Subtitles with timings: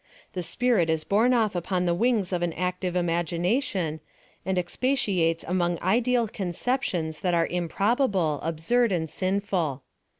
[0.33, 3.99] The spirit is borne off upon the wings of an active imagination,
[4.43, 9.83] and expatiates among ideal conceptions that are improbable, absm*d and sinful.